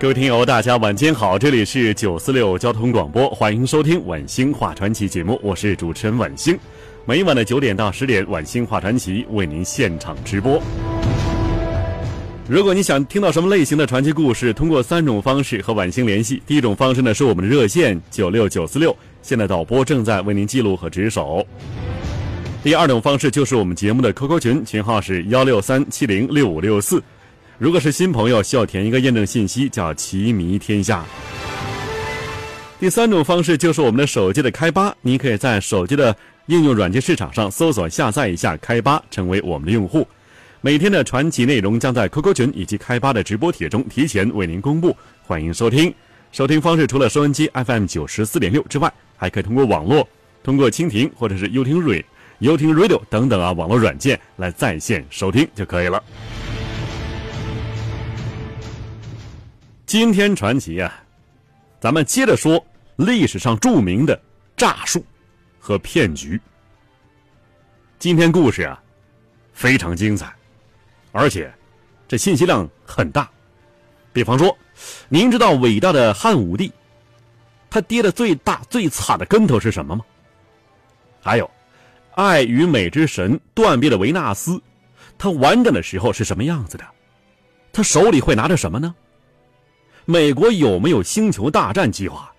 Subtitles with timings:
[0.00, 6.56] 各位听友，大家晚间好，这里是九四六交通广播，欢迎收听晚星话传奇节目，我是主持人晚星。
[7.04, 10.62] 每晚的九点到十点，晚星话传奇为您现场直播。
[12.48, 16.40] 如果你想听到什么类型的传奇故事，通过三种方式和晚星联系。
[16.46, 21.44] 第一种方式呢是我们的热线九六九四六，现在导播正在为您记录和值守。
[22.62, 27.02] 第二种方式就是我们节目的 QQ 群，群号是幺六三七零六五六四。
[27.58, 31.04] 如果是新朋友，需要填一个验证信息，叫“奇迷天下”。
[32.78, 36.14] 第三种方式就是我们的手机的开吧，你可以在手机的
[36.46, 40.06] 应用软件市场上搜索下载一下开吧，成为我们的用户。
[40.60, 45.92] 每天的传奇内容将在 QQ 群以及开吧的直播帖中提前为您公布，欢迎收听。
[46.30, 50.08] 收听方式除了收音机 FM 九十四点六之外，还可以通过网络，
[50.44, 52.04] 通过蜻蜓或者是优听瑞、
[52.38, 56.00] 优听 Radio 等等啊网络软件来在线收听就可以了。
[59.88, 61.02] 今天传奇啊，
[61.80, 62.62] 咱们接着说
[62.96, 64.20] 历史上著名的
[64.54, 65.02] 诈术
[65.58, 66.38] 和骗局。
[67.98, 68.78] 今天故事啊
[69.54, 70.30] 非常精彩，
[71.10, 71.50] 而且
[72.06, 73.30] 这信息量很大。
[74.12, 74.54] 比方说，
[75.08, 76.70] 您知道伟大的汉武帝
[77.70, 80.04] 他跌的最大最惨的跟头是什么吗？
[81.22, 81.50] 还有，
[82.14, 84.60] 爱与美之神断臂的维纳斯，
[85.16, 86.84] 他完整的时候是什么样子的？
[87.72, 88.94] 他手里会拿着什么呢？
[90.10, 92.32] 美国有没有星球大战计划？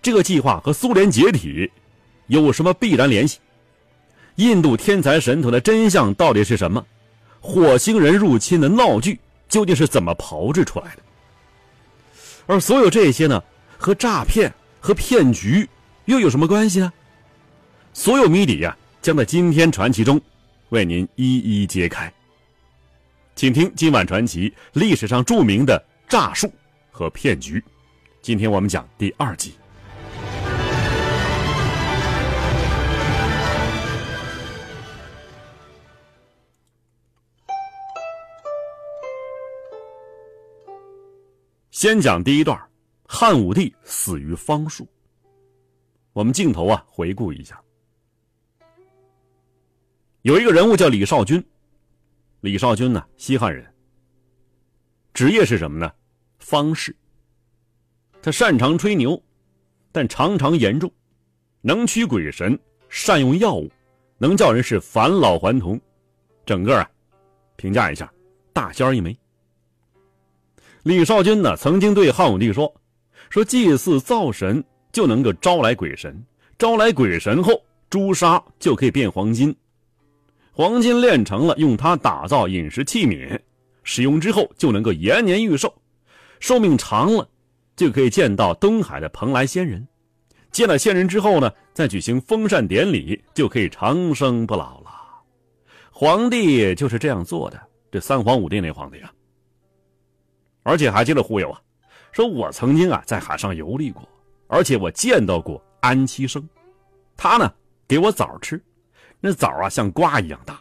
[0.00, 1.68] 这个计划和苏联解体
[2.28, 3.40] 有什么必然联系？
[4.36, 6.86] 印度天才神童的真相到底是什么？
[7.40, 11.02] 火星人入侵的闹剧究竟是怎么炮制出来的？
[12.46, 13.42] 而所有这些呢，
[13.76, 15.68] 和诈骗和骗局
[16.04, 16.92] 又有什么关系呢？
[17.92, 20.20] 所有谜底呀，将在今天传奇中
[20.68, 22.12] 为您一一揭开。
[23.34, 26.48] 请听今晚传奇历史上著名的诈术。
[26.98, 27.62] 和骗局，
[28.20, 29.54] 今天我们讲第二集。
[41.70, 42.60] 先讲第一段，
[43.06, 44.84] 汉武帝死于方术。
[46.12, 47.62] 我们镜头啊，回顾一下，
[50.22, 51.40] 有一个人物叫李少君，
[52.40, 53.72] 李少君呢，西汉人，
[55.14, 55.92] 职业是什么呢？
[56.48, 56.96] 方士，
[58.22, 59.22] 他擅长吹牛，
[59.92, 60.90] 但常常严重，
[61.60, 63.70] 能驱鬼神，善用药物，
[64.16, 65.78] 能叫人是返老还童，
[66.46, 66.90] 整个啊，
[67.56, 68.10] 评价一下，
[68.54, 69.14] 大仙一枚。
[70.84, 72.74] 李少君呢，曾经对汉武帝说
[73.28, 76.18] ：“说祭祀灶神就能够招来鬼神，
[76.56, 79.54] 招来鬼神后，朱砂就可以变黄金，
[80.52, 83.38] 黄金炼成了，用它打造饮食器皿，
[83.82, 85.70] 使用之后就能够延年益寿。”
[86.40, 87.28] 寿命长了，
[87.76, 89.86] 就可以见到东海的蓬莱仙人。
[90.50, 94.90] 见了仙人之后呢，再举行封禅典礼，就可以长生不老了。
[95.90, 97.60] 皇帝就是这样做的。
[97.90, 99.12] 这三皇五帝那皇帝啊，
[100.62, 101.60] 而且还接着忽悠啊，
[102.12, 104.06] 说我曾经啊在海上游历过，
[104.46, 106.46] 而且我见到过安七生，
[107.16, 107.52] 他呢
[107.86, 108.62] 给我枣吃，
[109.20, 110.60] 那枣啊像瓜一样大。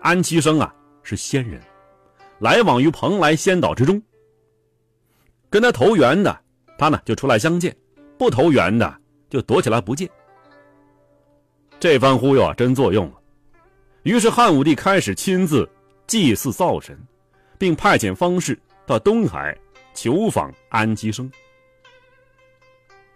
[0.00, 1.60] 安七生啊是仙人，
[2.38, 4.02] 来往于蓬莱仙岛之中。
[5.52, 6.34] 跟他投缘的，
[6.78, 7.70] 他呢就出来相见；
[8.16, 8.96] 不投缘的，
[9.28, 10.08] 就躲起来不见。
[11.78, 13.20] 这番忽悠啊，真作用了。
[14.04, 15.68] 于是汉武帝开始亲自
[16.06, 16.98] 祭祀灶神，
[17.58, 19.54] 并派遣方士到东海
[19.92, 21.30] 求访安吉生。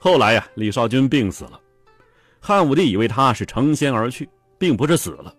[0.00, 1.60] 后来呀，李少君病死了，
[2.40, 4.28] 汉武帝以为他是成仙而去，
[4.58, 5.32] 并不是死了，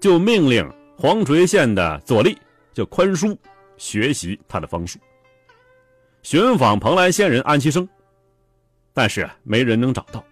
[0.00, 0.68] 就命令
[0.98, 2.36] 黄垂县的左吏
[2.72, 3.38] 就宽叔
[3.76, 4.98] 学习他的方术。
[6.24, 7.86] 寻访蓬莱仙人安其生，
[8.94, 10.24] 但是没人能找到。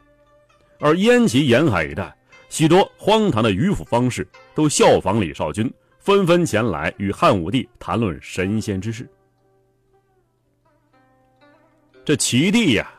[0.80, 2.16] 而燕齐沿海一带
[2.48, 9.06] 许多荒唐的渔夫方士都效仿李少君，纷纷前来与汉武帝谈论神仙之事。
[12.06, 12.90] 这齐地呀，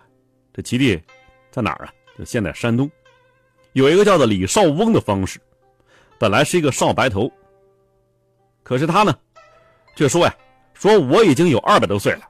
[0.54, 1.02] 这齐地
[1.50, 1.94] 在哪儿啊？
[2.16, 2.90] 就现在山东，
[3.72, 5.40] 有一个叫做李少翁的方士，
[6.20, 7.30] 本来是一个少白头，
[8.62, 9.18] 可是他呢，
[9.96, 10.36] 却说呀，
[10.76, 12.30] 说我已经有二百多岁了。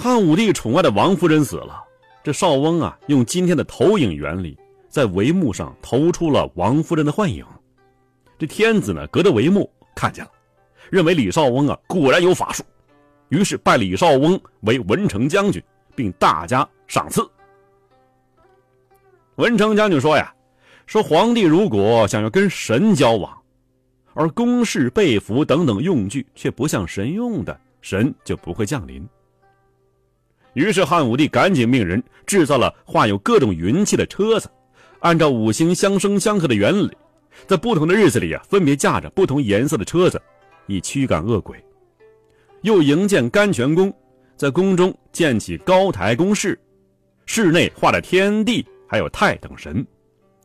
[0.00, 1.82] 汉武帝宠爱的王夫人死了，
[2.22, 4.56] 这邵翁啊，用今天的投影原理，
[4.88, 7.44] 在帷幕上投出了王夫人的幻影。
[8.38, 10.30] 这天子呢，隔着帷幕看见了，
[10.88, 12.62] 认为李少翁啊果然有法术，
[13.30, 15.60] 于是拜李少翁为文成将军，
[15.96, 17.28] 并大加赏赐。
[19.34, 20.32] 文成将军说呀，
[20.86, 23.36] 说皇帝如果想要跟神交往，
[24.14, 29.04] 而宫室被服等等用具却不像神用的，神就不会降临。
[30.54, 34.50] 于是汉武帝赶紧命人制造了画有各种云气的车子，
[35.00, 36.90] 按照五行相生相克的原理，
[37.46, 40.20] 在不同的日子里啊，分别驾着不同颜色的车子，
[40.66, 41.62] 以驱赶恶鬼。
[42.62, 43.94] 又营建甘泉宫，
[44.36, 46.58] 在宫中建起高台宫室，
[47.24, 49.86] 室内画着天地还有太等神，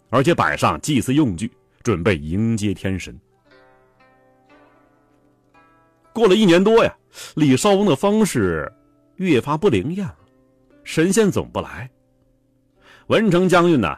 [0.09, 1.51] 而且摆上祭祀用具，
[1.81, 3.19] 准备迎接天神。
[6.13, 6.95] 过了一年多呀，
[7.33, 8.71] 李少翁的方式。
[9.15, 10.17] 越发不灵验了，
[10.83, 11.89] 神仙总不来。
[13.07, 13.97] 文成将军呢，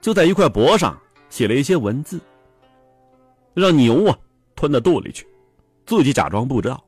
[0.00, 0.98] 就在一块帛上
[1.28, 2.20] 写了一些文字，
[3.54, 4.18] 让牛啊
[4.54, 5.26] 吞到肚里去，
[5.84, 6.82] 自己假装不知道，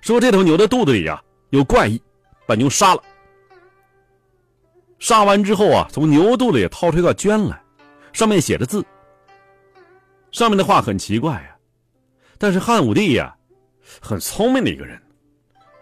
[0.00, 2.00] 说这头牛的肚子里啊有怪异，
[2.46, 3.02] 把牛杀了。
[4.98, 7.62] 杀完之后啊，从牛肚里掏出一个绢来，
[8.12, 8.84] 上面写着字。
[10.32, 11.56] 上面的话很奇怪呀，
[12.38, 13.36] 但是汉武帝呀，
[14.00, 15.00] 很聪明的一个人，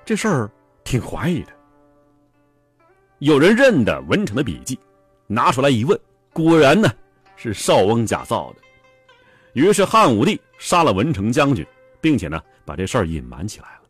[0.05, 0.51] 这事儿。
[0.85, 1.53] 挺怀疑的。
[3.19, 4.79] 有人认得文成的笔记，
[5.27, 5.99] 拿出来一问，
[6.33, 6.91] 果然呢
[7.37, 8.57] 是少翁假造的。
[9.53, 11.65] 于是汉武帝杀了文成将军，
[12.01, 13.83] 并且呢把这事儿隐瞒起来了。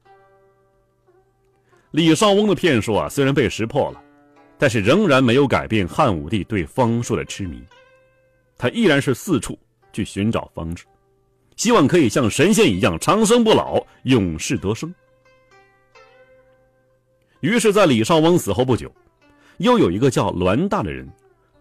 [1.93, 4.03] 李少翁的骗术啊，虽然被识破了，
[4.59, 7.63] 但是仍然没有改变汉武帝对方术的痴迷。
[8.59, 9.59] 他依然是四处
[9.93, 10.85] 去寻找方式，
[11.57, 14.95] 希望可以像神仙一样长生不老，永世得生。
[17.43, 18.89] 于是，在李少翁死后不久，
[19.57, 21.13] 又有一个叫栾大的人，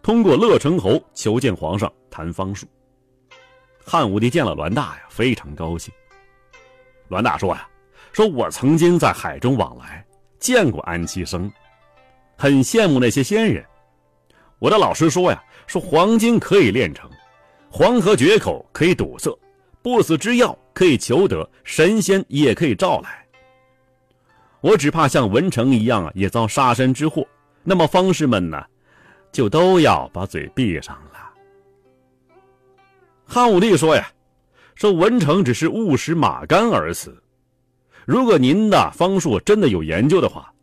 [0.03, 2.67] 通过乐成侯求见皇上谈方术。
[3.83, 5.91] 汉武帝见了栾大呀，非常高兴。
[7.07, 7.67] 栾大说呀
[8.13, 10.05] ：“说我曾经在海中往来，
[10.39, 11.51] 见过安七生，
[12.37, 13.65] 很羡慕那些仙人。
[14.59, 17.09] 我的老师说呀，说黄金可以炼成，
[17.71, 19.35] 黄河决口可以堵塞，
[19.81, 23.17] 不死之药可以求得，神仙也可以召来。”
[24.61, 27.27] 我只怕像文成一样啊，也遭杀身之祸。
[27.63, 28.63] 那么方士们呢，
[29.31, 31.31] 就都要把嘴闭上了。
[33.25, 34.11] 汉武帝说呀
[34.75, 37.21] ：“说文成只是误食马肝而死。
[38.05, 40.53] 如果您的方术真的有研究的话，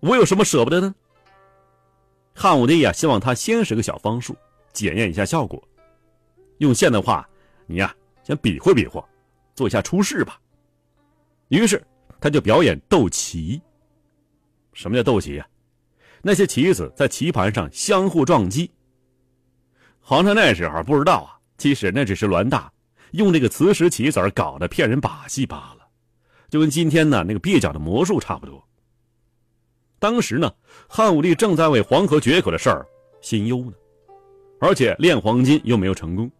[0.00, 0.94] 我有什么舍不得呢？”
[2.34, 4.36] 汉武帝呀，希望他先使个小方术，
[4.72, 5.62] 检验一下效果。
[6.58, 7.26] 用现代话，
[7.66, 9.02] 你呀，先比划比划，
[9.54, 10.38] 做一下出世吧。
[11.48, 11.82] 于是。
[12.22, 13.60] 他就表演斗棋。
[14.72, 15.46] 什么叫斗棋呀？
[16.22, 18.70] 那些棋子在棋盘上相互撞击。
[20.00, 22.72] 皇上那时候不知道啊，其实那只是栾大
[23.10, 25.88] 用这个磁石棋子搞的骗人把戏罢了，
[26.48, 28.64] 就跟今天呢那个蹩脚的魔术差不多。
[29.98, 30.52] 当时呢，
[30.88, 32.86] 汉武帝正在为黄河决口的事儿
[33.20, 33.72] 心忧呢，
[34.60, 36.30] 而且炼黄金又没有成功。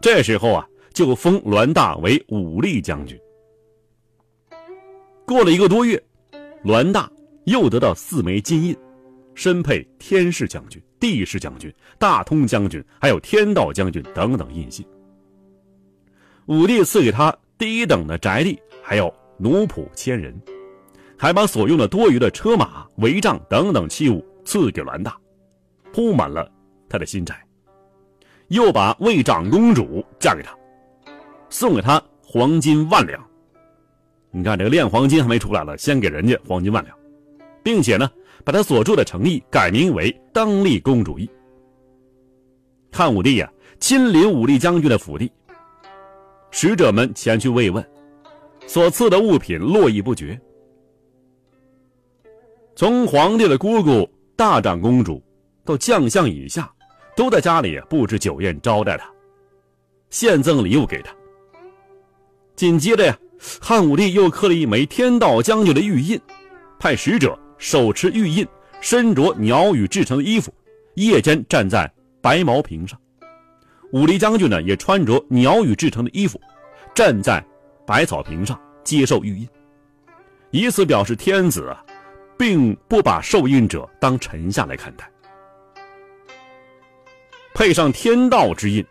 [0.00, 3.20] 这时候啊，就封栾大为武力将军。
[5.32, 6.02] 过了一个多月，
[6.64, 7.10] 栾大
[7.44, 8.76] 又得到四枚金印，
[9.34, 14.84] 身配天士将军、地士将军、大通将军，还有天道将军等等印信。
[16.46, 20.34] 武帝赐给他第一等的宅地，还有奴仆千人，
[21.16, 25.16] 还把所用的多余的车马、帷帐等等器物赐给栾大，
[25.92, 26.50] 铺满了
[26.88, 27.40] 他的新宅，
[28.48, 30.52] 又把魏长公主嫁给他，
[31.48, 33.31] 送给他黄金万两。
[34.34, 36.96] 你看，这个炼黄金还没出来了，先给人家黄金万两，
[37.62, 38.10] 并且呢，
[38.44, 41.28] 把他所住的城邑改名为当立公主邑。
[42.90, 45.30] 汉武帝呀，亲临武力将军的府邸，
[46.50, 47.86] 使者们前去慰问，
[48.66, 50.40] 所赐的物品络绎不绝。
[52.74, 55.22] 从皇帝的姑姑大长公主，
[55.62, 56.72] 到将相以下，
[57.14, 59.06] 都在家里布置酒宴招待他，
[60.08, 61.14] 献赠礼物给他。
[62.56, 63.14] 紧接着呀。
[63.60, 66.20] 汉武帝又刻了一枚天道将军的玉印，
[66.78, 68.46] 派使者手持玉印，
[68.80, 70.52] 身着鸟羽制成的衣服，
[70.94, 72.98] 夜间站在白毛坪上。
[73.92, 76.40] 武力将军呢，也穿着鸟羽制成的衣服，
[76.94, 77.44] 站在
[77.86, 79.48] 百草坪上接受玉印，
[80.50, 81.76] 以此表示天子，
[82.38, 85.10] 并不把受印者当臣下来看待。
[87.54, 88.84] 配上天道之印，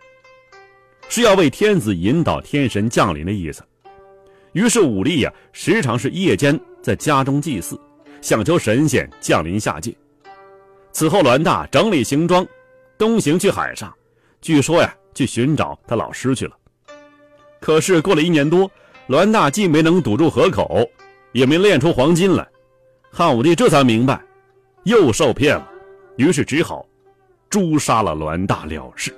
[1.10, 3.64] 是要为天子引导天神降临的意思。
[4.54, 7.80] 于是武力呀，时常是夜间在家中祭祀，
[8.22, 9.96] 想求神仙降临下界。
[10.92, 12.46] 此后，栾大整理行装，
[12.98, 13.94] 东行去海上，
[14.42, 16.58] 据说呀，去寻找他老师去了。
[17.62, 18.70] 可是过了一年多，
[19.08, 20.86] 栾大既没能堵住河口，
[21.32, 22.46] 也没炼出黄金来，
[23.10, 24.22] 汉武帝这才明白，
[24.84, 25.66] 又受骗了，
[26.18, 26.86] 于是只好
[27.50, 29.16] 诛杀了栾大了事。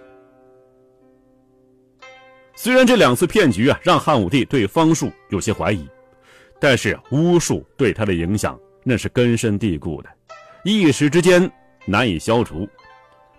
[2.56, 5.88] 虽然这两次骗局啊，让汉武帝对方术有些怀疑，
[6.60, 10.10] 但是巫术对他的影响那是根深蒂固的，
[10.64, 11.52] 一时之间
[11.86, 12.68] 难以消除，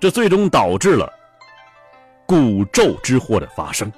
[0.01, 1.11] 这最终导致了
[2.27, 3.91] 蛊咒之祸的发生。